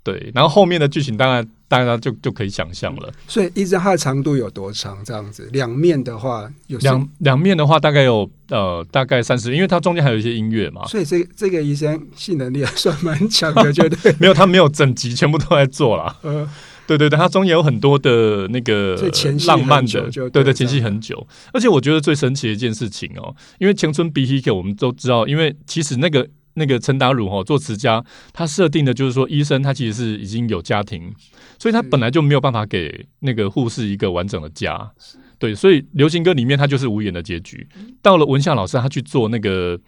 [0.05, 3.11] 对，然后后面的剧情当然大家就就可以想象了。
[3.27, 5.03] 所以一直它的长度有多长？
[5.03, 10.85] 这样子，两面的话有两两面的话大概有呃大概三十，因为它中间还有一些音乐嘛。
[10.87, 16.15] 所以这这个医生性能力还算蛮强的，绝对 没有他没有整集全部都在做了。
[16.21, 16.47] 呃，
[16.87, 18.95] 对对对，它中间有很多的那个
[19.47, 21.27] 浪漫的，对，对对，前戏很久。
[21.55, 26.29] 而且我觉得最神奇的一件事情哦，因为青春 B T K 我们都知道，因为其实那个。
[26.55, 31.13] 那个陈达儒哈做词家，他设定的就是说，医生他其实是已经有家庭，
[31.59, 34.91] 所以他本来就没有办法给那个护士一个完整的家，
[35.39, 37.69] 对，所以《流行歌》里面他就是无言的结局。
[38.01, 39.79] 到了文夏老师他去做那个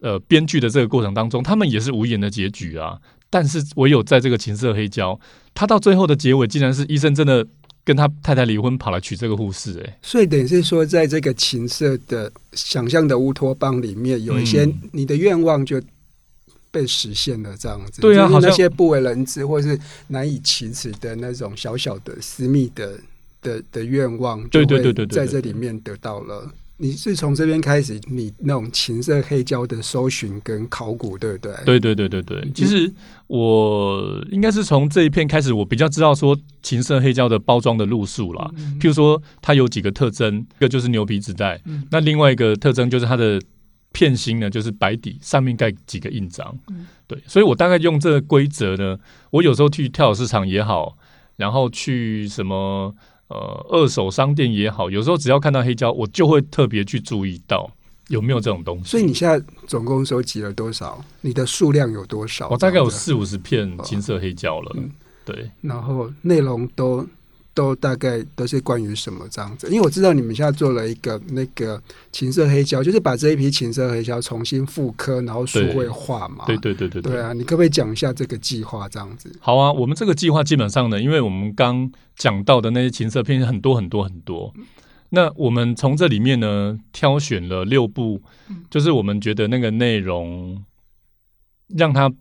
[0.00, 2.96] 呃编剧的这个过程当中，他们也是无言的结局啊。
[3.28, 5.18] 但是唯有在这个情色黑胶，
[5.52, 7.44] 他到最后的结尾，竟然是医生真的
[7.82, 15.82] 跟他太太离婚，跑来娶这个护士，哎，所以等于是说，在这个情色的想象的乌托邦里面，有一些你的愿望就。
[16.74, 22.98] 被实现了这样子，对啊，就是那些不为人知或是难以启齿的那种小小的私密的
[23.40, 26.50] 的的愿望，对对对对，在这里面得到了。
[26.76, 31.54] 你是从这边开始，你那种情色黑胶的搜寻跟考古，对不对？
[31.64, 32.50] 对对对对对。
[32.52, 32.92] 其实
[33.28, 38.50] 我应该是从这一片开始，我比较知道说情色黑胶的包装的路数啦。
[38.80, 43.40] 譬如说，它有几个特征，一个就是牛皮纸袋，那另外一个特征就是它的。
[43.94, 48.98] 片芯呢，就是白底，上面盖几个印章，嗯，对，所以我大概用这个规则呢，
[49.30, 50.98] 我有时候去跳蚤市场也好，
[51.36, 52.92] 然后去什么
[53.28, 57.70] 呃二手商店也好，有时候只要看到黑胶，我就会特别去注意到
[58.08, 58.90] 有没有这种东西。
[58.90, 61.02] 所以你现在总共收集了多少？
[61.20, 62.48] 你的数量有多少？
[62.48, 64.90] 我大概有四五十片金色黑胶了，嗯，
[65.24, 67.06] 对，然后内容都。
[67.54, 69.68] 都大概都是关于什么这样子？
[69.68, 76.44] 因为我知道你们现在做了一个那个情色黑胶，就是把这一批情色黑胶重新复刻，然后数位化嘛。
[76.46, 77.12] 对对对对对。
[77.12, 79.32] 对啊，你可不可以讲一下这个计划这样子？
[79.40, 84.52] 好啊，我们这个计划基本上呢，因为我们刚讲到的那些情色片很多很多很多，
[85.10, 88.20] 那我们从这里面呢挑选了六部，
[88.68, 90.64] 就是我们觉得那个内容
[91.68, 92.12] 让它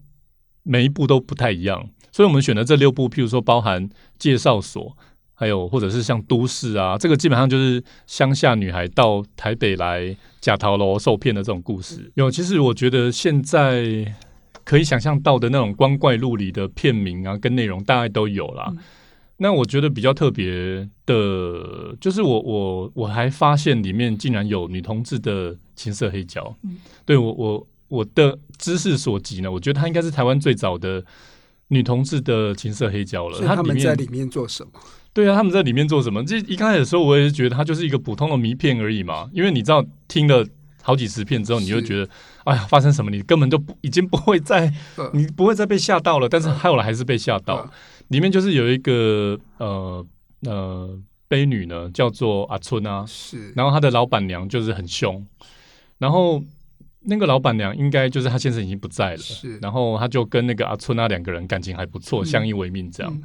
[0.62, 4.96] 每一部都不太一样，所以我们选的这六部，譬如说包含介绍所。
[5.44, 12.10] 还有，或者是像都市啊，这个基本上就是乡下女孩到台北来假逃楼受骗的这种故事。
[12.16, 14.16] 有，其实我觉得现在
[14.64, 18.68] 可以想象到的那种光怪陆离的片名啊，跟内容大概都有啦。
[18.70, 18.78] 嗯、
[19.38, 26.56] 那我觉得比较特别的，就是我我我还发现里面竟然有女同志的情色黑胶。
[26.64, 31.04] 嗯、对我我我的知识所及呢，我觉得它应该是台湾最早的
[31.68, 33.36] 女同志的情色黑胶了。
[33.36, 34.72] 所以他们在里面做什么？
[35.14, 36.24] 对啊，他们在里面做什么？
[36.26, 39.30] 这一开始的时候，我也是觉得它就是一个普通的谜片而已嘛。
[39.32, 40.44] 因为你知道，听了
[40.82, 42.10] 好几十遍之后，你就觉得，
[42.46, 43.12] 哎呀，发生什么？
[43.12, 44.74] 你根本就不已经不会再，
[45.14, 46.28] 你不会再被吓到了。
[46.28, 47.70] 但是后来还是被吓到。
[48.08, 50.06] 里面就是有一个呃
[50.42, 53.54] 呃悲女呢，叫做阿春啊，是。
[53.56, 55.26] 然后她的老板娘就是很凶，
[56.00, 56.44] 然后
[57.02, 59.58] 那个老板娘应该就是她先生已经不在了，是。
[59.60, 63.22] 然后她就跟那个阿春啊两个人感情还不错，相依为命这样。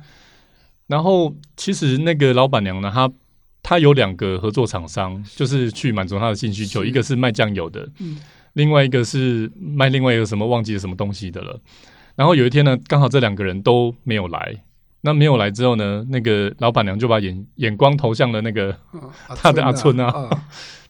[0.88, 3.08] 然后，其实那个老板娘呢，她
[3.62, 8.18] 她有两个合作厂商，就是去满足她的性需求，一个是卖酱油的，嗯，
[8.54, 11.60] 另外一个是卖另外一个什么忘记了什么东西的了。
[12.16, 14.64] 然后有一天呢，刚好这两个人都没有来。
[15.00, 18.76] 那没有来之后呢，那个老板娘就把眼眼光投向了那个
[19.36, 20.28] 她的阿春啊，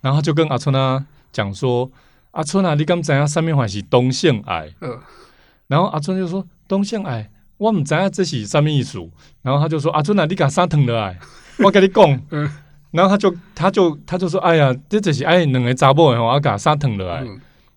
[0.00, 1.90] 然后就跟阿春啊讲说
[2.32, 4.72] ：“阿春啊，你敢知影上面还是同性爱？
[4.80, 4.98] 呃、
[5.66, 8.98] 然后阿春就说同性爱，我唔知影这是什么意思。
[9.42, 11.18] 然后他就说阿春啊，你敢啥疼的爱？
[11.62, 12.22] 我跟你讲。
[12.30, 12.50] 嗯
[12.90, 17.26] 然后他就他就他就说：“哎呀，这就是爱两个查某的吼，啊，甲杀疼了哎，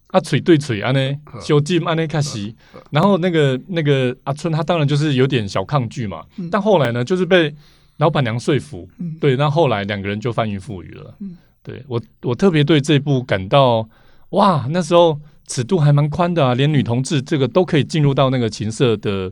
[0.07, 2.55] 啊，嘴对嘴安尼，小金安尼开始。
[2.91, 6.23] 然后那个那个阿春，他当然就是有点小抗拒嘛。
[6.37, 7.53] 嗯、但后来呢，就是被
[7.97, 11.13] 老板娘说服，嗯、对，那后来两个人就翻云覆雨了。
[11.19, 13.85] 嗯、对我我特别对这部感到
[14.29, 19.29] 哇，那时候尺度还蛮宽的啊，连女同志这个都可以进入到那个情色的。”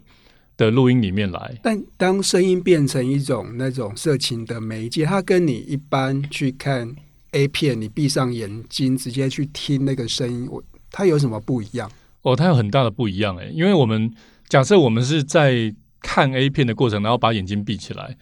[0.65, 6.93] 的录音里面来，但当声音变成一种那种色情的媒介，它跟你一般去看
[7.31, 11.89] A 片，你闭上眼睛直接去听那个声音，我它有什么不一样？
[12.23, 14.13] 哦，它有很大的不一样诶，因为我们
[14.49, 18.17] 假设我们是在看 A 片的过程，然后把眼睛闭起来，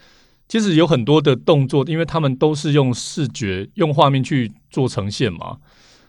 [0.48, 5.58] 其实有很多的动作，因为他们都是用视觉、用画面去做呈现嘛。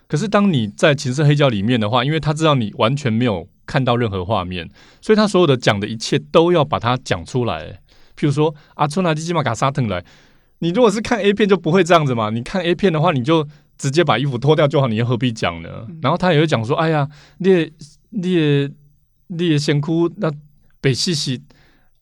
[0.06, 3.48] 可是当你在情色黑胶里面的话，因为他知道你完全没有。
[3.68, 4.66] 看到任何画面，
[5.02, 7.80] 所以他所有的讲的一切都要把它讲出来。
[8.16, 10.02] 譬如说，阿春拿基基马卡沙腾来，
[10.60, 12.30] 你如果是看 A 片就不会这样子嘛。
[12.30, 15.68] 你看 A 片的话，你就直接把衣服脱掉就好，你又何必讲呢？
[15.88, 17.06] 嗯、然后他也会讲说：“哎呀，
[17.38, 17.70] 你
[18.10, 18.68] 你
[19.28, 20.32] 你先哭那
[20.80, 21.40] 北西西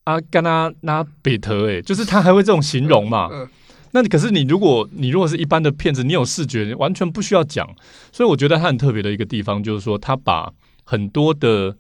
[0.05, 3.29] 啊，跟他拿北特哎，就是他还会这种形容嘛。
[3.31, 3.49] 嗯嗯、
[3.91, 7.69] 那你可是你如果你如果是一般的片子，你有视觉，完全不需要讲。
[8.11, 10.51] 所以我觉得他很特别的一个地方，就是说他把。
[10.89, 11.77] 很多的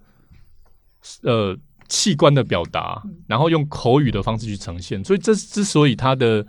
[1.22, 1.56] 呃
[1.88, 6.44] 器官的表达，然后用口语的方式去呈现，所以这之所以它的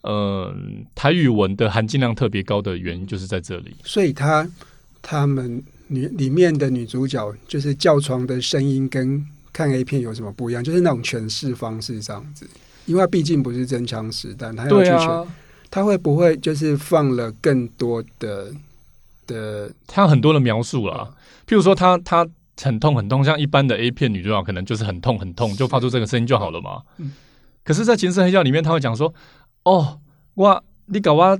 [0.00, 0.54] 呃
[0.94, 3.76] 台语文的含金量特别高的原因，就是在这里。
[3.84, 4.48] 所以他
[5.02, 10.64] 他们女里面的女主角，就是叫床的声音跟看 A 片有什么不一样？
[10.64, 12.48] 就是那种诠释方式这样子，
[12.86, 15.26] 因为毕竟不是真枪实弹，他要去诠，
[15.70, 18.50] 他、啊、会不会就是放了更多的
[19.26, 21.10] 的，他有很多的描述啦。
[21.48, 26.82] 譬如说他，他他很痛很痛，像一般的 A 片女主角可能就是很痛很痛，就发出这个声音就好了嘛。
[26.98, 27.12] 嗯、
[27.64, 29.12] 可是，在情色黑教里面，他会讲说
[29.64, 29.98] ：“哦，
[30.34, 31.38] 我你搞我，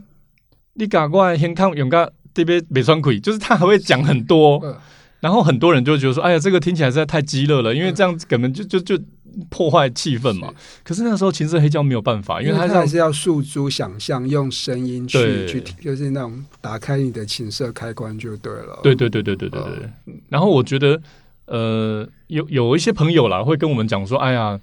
[0.73, 4.75] 你搞我胸腔用个特别没酸亏。”就是他还会讲很多，嗯、
[5.21, 8.99] 然后很多人就觉得说：“哎呀，这个听起来实在太激烈了，因为这样子根本就就就。
[9.37, 10.49] 就”破坏气氛嘛？
[10.49, 18.81] 是可是那个时候秦氏黑胶没有办法，因为它还是要诉诸想象，用声音去对去，就是那种打开你的情色开关就对了。
[18.83, 19.91] 对对对对对对对。
[20.07, 21.01] 嗯、然后我觉得，
[21.47, 24.59] 呃，有有一些朋友啦会跟我们讲说：“哎呀。”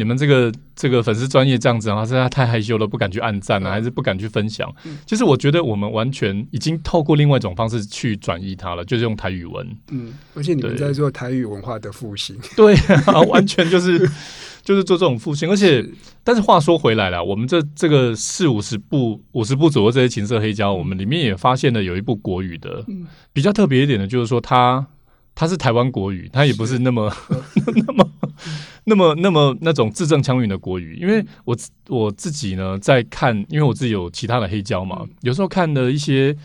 [0.00, 4.74] 你们这个这个粉丝专业这样子啊，是他太害羞了，不敢去按赞啊，还是不敢去分享？
[4.86, 9.76] 嗯、其实我觉得我们完全已经透过另外一种方式去转移它了，就是用台语文。
[9.90, 12.34] 嗯，而且你们在做台语文化的复兴。
[12.56, 13.98] 对啊，完全就是
[14.64, 15.50] 就是做这种复兴。
[15.50, 24.86] 而且，是但是话说回来了，我们这这个四五十部五十部左右这些情色黑胶，我们里面也发现了有一部国语的，嗯、比较特别一点的，就是说它
[25.34, 28.09] 它是台湾国语，它也不是那么是 那么。
[28.84, 31.56] 那么，那么那种字正腔圆的国语，因为我
[31.88, 36.36] 我自己呢在看，因为我自己有其他的黑胶嘛，有时候看的一些，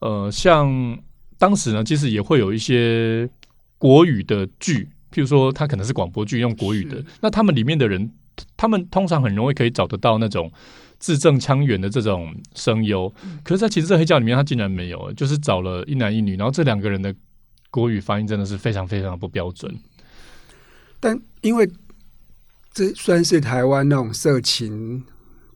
[0.00, 0.98] 呃，像
[1.38, 3.28] 当时呢，其实也会有一些
[3.78, 8.10] 国语的剧，譬如说他可能是广播剧用国语的，那他们里面的人，
[8.56, 10.52] 他们通常很容易可以找得到那种
[10.98, 13.08] 字正腔圆的这种声优，
[13.42, 17.14] 可是，在其实这黑胶里面，他竟然没有，就是找了一男一女，然后这两个人的
[17.70, 19.74] 国语发音真的是非常非常的不标准。
[21.00, 21.68] 但因为
[22.72, 25.02] 这算是台湾那种色情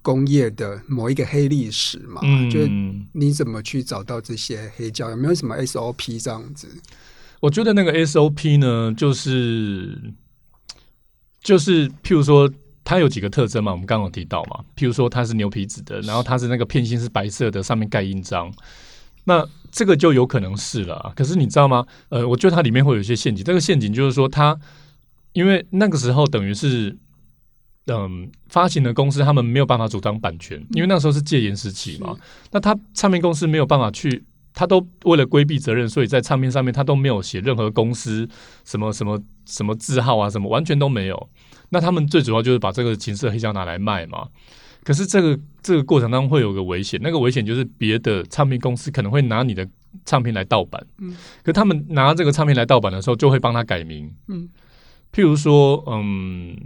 [0.02, 2.58] 工业的某一个黑历史嘛，嗯、就
[3.12, 5.10] 你怎么去找到这些黑胶？
[5.10, 6.66] 有没有什么 SOP 这样子？
[7.40, 10.12] 我觉得那个 SOP 呢，就是
[11.40, 12.50] 就是譬如说，
[12.82, 18.52] 它有几个特征嘛，我们刚刚有提到嘛，譬如说它是牛皮纸的，然后它是那个片芯是白色的，上面盖印章，
[19.24, 21.12] 那这个就有可能是了。
[21.14, 21.86] 可是你知道吗？
[22.08, 24.58] 呃，我觉得它里面会有一些陷阱，这个陷阱就是说它。
[25.34, 26.96] 因为那个时候等于是，
[27.86, 32.16] 嗯，发行的公司他们没有办法主张版权，因为那时候是戒严时期嘛。
[32.50, 38.26] 那他唱片公司没有办法去，他都为了规避责任，所以在唱片上面他都没有写任何公司
[38.64, 41.28] 什么什么什么字号啊，什么完全都没有。
[41.70, 44.28] 那他们最主要就是把这个情色黑胶拿来卖嘛。
[44.84, 49.66] 可是这个这个过程当中会有个危险，那个危险就是别的唱片公司可能会拿你的
[50.04, 50.86] 唱片来盗版。
[50.98, 54.14] 嗯，可他们拿这个唱片来盗版的时候，就会帮他改名。
[54.28, 54.48] 嗯。
[55.14, 56.56] 譬如说，嗯，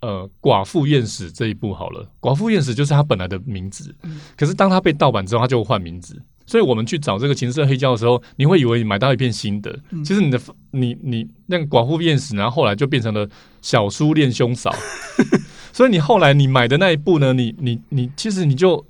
[0.00, 6.20] 呃，寡妇厌死这一部好了，寡妇厌死就是他本来的名字，嗯、可是当他被盗版之后，他就换名字。
[6.46, 10.40] 所以我们去找这个情色黑胶的时候，你会以为你买到一片新的，嗯、其实你的
[10.70, 13.28] 你你那个寡妇厌死，然后后来就变成了
[13.60, 14.74] 小叔恋兄嫂。
[15.74, 18.84] 所以你后来你买的那一部呢，你你你其实你就。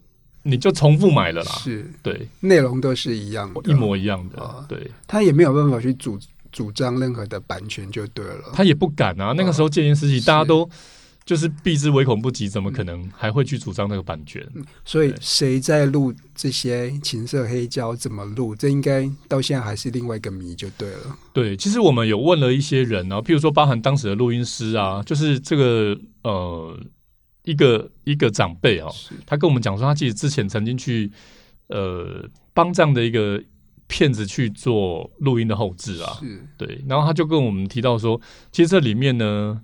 [0.45, 1.53] 你就重复买了啦。
[1.59, 4.41] 是，对，内容都是一样的，一模一样的。
[4.41, 6.19] 啊对，他也没有办法去主
[6.51, 8.51] 主张任何的版权，就对了。
[8.53, 9.33] 他也不敢啊。
[9.37, 10.69] 那个时候戒严时期，大家都
[11.25, 14.43] 就是避之唯恐不及，怎么可能还会去主张那个版权？
[14.85, 17.95] 所以谁在录这些情色黑胶？
[17.95, 18.57] 怎么录？
[18.57, 21.17] 这应该到现在还是另外一个谜，就对了。
[21.35, 26.81] 对，其实我们有问了一些人啊，譬如说包含当时的录音师啊，就是这个呃
[27.45, 28.89] 一个一个长辈啊，
[29.27, 31.13] 他跟我们讲说，他其实之前曾经去
[31.69, 33.39] 呃帮这样的一个
[33.89, 36.21] 片子去做录音的后置啊，
[36.57, 38.21] 对，然后他就跟我们提到说，
[38.53, 39.61] 其实这里面呢。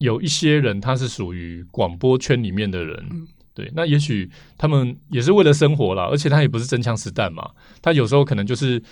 [0.00, 7.50] 有一些人他是属于广播圈里面的人，嗯、对，那也许他们也是为了生活啦，而且他也不是真枪实弹嘛，
[7.82, 8.82] 他有时候可能就是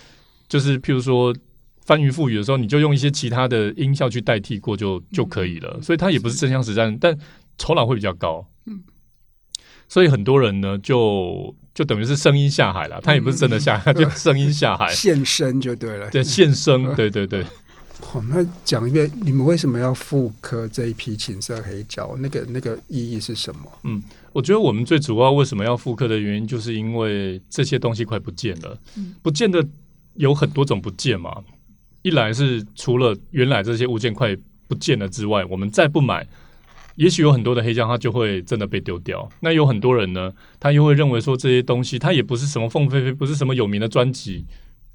[0.47, 1.35] 就是譬如说
[1.81, 7.17] 翻云覆雨的时候，你就用一些其他的音效去代替过就就可以了，所以他也不是真枪实弹，但
[7.57, 8.83] 酬劳会比较高，嗯，
[9.87, 17.41] 所以很多人呢就就等于是声音下海了，他也不是真的下海，嗯、就声音下海 现身就对了，对，现身， 对对对。
[18.01, 22.17] 好，那讲一遍，你们为什么要复刻这一批情色黑胶？
[22.19, 23.61] 那个那个意义是什么？
[23.85, 24.03] 嗯，
[24.33, 28.77] 我觉得我们最主要为什么要复刻的原因，就是因为这些东西快不见了。
[28.97, 29.65] 嗯，不见的
[30.15, 31.33] 有很多种不见嘛。
[32.01, 34.35] 一来是除了原来这些物件快
[34.67, 36.27] 不见了之外，我们再不买，
[36.99, 39.27] 也许有很多的黑胶它就会真的被丢掉。
[39.39, 40.29] 那有很多人呢，
[40.59, 44.45] 他又会认为说这些东西它也不是什么凤飞飞，不是什么有名的专辑，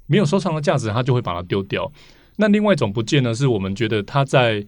[0.05, 1.91] 没有收藏的价值，他就会把它丢掉。
[2.35, 4.63] 那另外一种不见呢，是我们觉得他在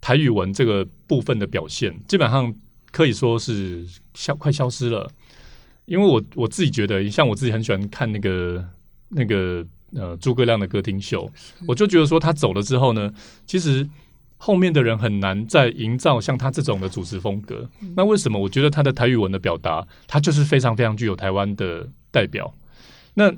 [0.00, 2.54] 台语文这个部分的表现，基本上
[2.90, 3.84] 可以说是
[4.14, 5.06] 消快消失了。
[5.84, 8.64] 因为我我自己觉得，像我自己很喜欢看那个
[9.10, 11.30] 那个呃诸葛亮的歌厅秀，
[11.66, 13.12] 我就觉得说他走了之后呢，
[13.46, 13.86] 其实
[14.38, 17.68] 后面的人很难再营造像他这种的主持风格。
[17.94, 18.38] 那为什么？
[18.38, 22.54] 我觉得他的台语文的表达，他就是非常非常具有台湾的代表。
[23.14, 23.32] 那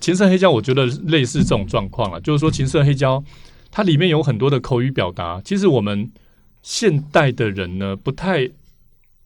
[0.00, 3.22] 情色黑胶，我觉得类似这种状况啊，就是说情色黑胶，
[3.70, 6.10] 它里面有很多的口语表达，其实我们
[6.62, 8.50] 现代的人呢，不太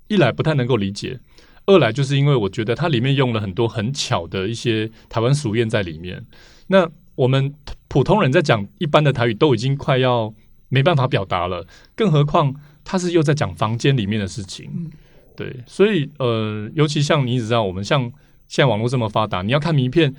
[0.08, 1.18] 一来不太能够理解，
[1.64, 6.24] 二来就是因为我觉得它里面用了很多很巧的一些台湾俗谚在里面。
[6.66, 7.54] 那我们
[7.88, 10.34] 普通人在讲一般的台语都已经快要
[10.76, 12.54] 没办法表达了，更何况
[12.84, 14.70] 他是又在讲房间里面的事情。
[15.34, 18.02] 对，所以呃，尤其像你知道，我们像
[18.46, 20.14] 现在网络这么发达，你要看名片。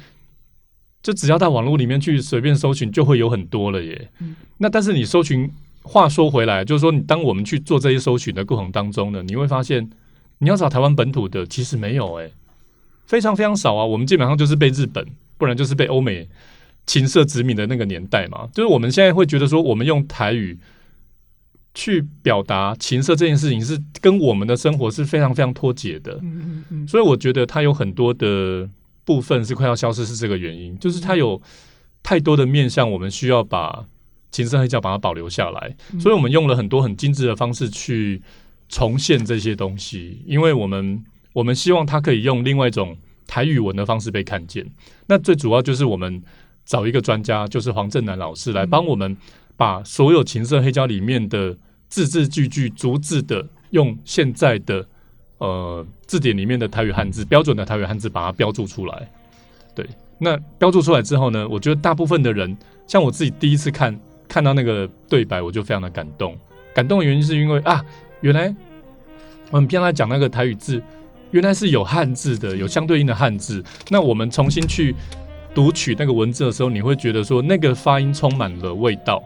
[1.04, 4.10] 就只要到网络里面去随便搜寻，就会有很多了耶。
[4.20, 5.50] 嗯、那但是你搜寻，
[5.84, 9.90] 话说回来，就是说你当我们去做这些搜寻的过程当中呢，你会发现，
[10.40, 12.34] 你要找台湾本土的，其实没有诶，
[13.06, 13.86] 非常非常少啊。
[13.86, 15.06] 我们基本上就是被日本，
[15.38, 16.28] 不然就是被欧美
[16.88, 18.50] 情色殖民的那个年代嘛。
[18.52, 20.58] 就是我们现在会觉得说，我们用台语
[21.76, 26.14] 去表达情色这件事情，是跟我们的生活是非常非常脱节的。
[26.24, 26.88] 嗯嗯嗯。
[26.88, 28.68] 所以我觉得它有很多的。
[29.08, 31.42] 部分是快要消失，是这个原因，就是它有
[32.04, 33.86] 太多的面向，我们需要把
[34.32, 38.22] 情色黑胶把它保留下来，所以我们用了很多很精致的方式去
[38.68, 44.70] 重现这些东西，因为我们我们希望它可以用另外一种台语文的方式被看见。
[45.06, 46.22] 那最主要就是我们
[46.68, 49.18] 找一个专家，就是黄正南老师来帮我们
[49.56, 51.58] 把所有情色黑胶里面的
[51.90, 54.86] 字字句句逐字的用现在的。
[55.40, 59.08] 呃，字典里面的台语汉字，标准的台语汉字，把它标注出来。
[59.76, 59.88] 对，
[60.18, 62.58] 那标注出来之后呢，我觉得大部分的人，
[62.88, 63.96] 像我自己第一次看
[64.28, 66.36] 看到那个对白，我就非常的感动。
[66.74, 67.86] 感动的原因是因为啊，
[68.22, 68.52] 原来
[69.52, 70.82] 我们平常讲那个台语字，
[71.30, 73.64] 原来是有汉字的，有相对应的汉字。
[73.90, 74.96] 那我们重新去
[75.58, 79.20] 读取那个文字的时候，你会觉得说，那个发音充满了味道。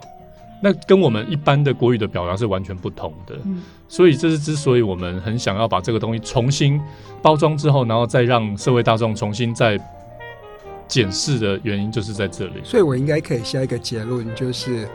[0.62, 6.80] 那跟我们一般的国语的表达是完全不同的，嗯，所以这是之所以我们很想要把这个东西重新
[7.22, 9.78] 包装之后，然后再让社会大众重新再
[10.88, 12.62] 检视的原因，就是在这里。
[12.64, 14.88] 所以我应该可以下一个结论，就是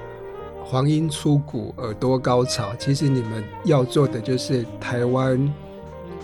[0.65, 2.73] 黄莺出谷，耳朵高潮。
[2.79, 5.53] 其实你们要做的就是台湾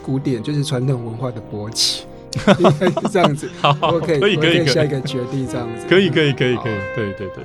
[0.03, 2.07] 古典，就是传统文化的勃起，
[2.59, 3.51] 应该是这样子。
[3.61, 5.87] 好，可以，可以下一个决定这样子。
[5.89, 7.45] 可以，可以，可以，可以，对，对，对。